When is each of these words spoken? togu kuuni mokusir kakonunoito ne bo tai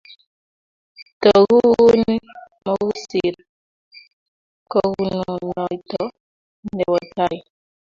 togu 1.21 1.57
kuuni 1.73 2.15
mokusir 2.65 3.35
kakonunoito 4.71 6.01
ne 6.75 6.83
bo 6.89 6.97
tai 7.15 7.37